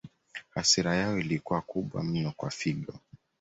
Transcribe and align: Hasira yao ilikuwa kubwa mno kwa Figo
Hasira 0.53 0.95
yao 0.95 1.19
ilikuwa 1.19 1.61
kubwa 1.61 2.03
mno 2.03 2.33
kwa 2.37 2.49
Figo 2.49 2.93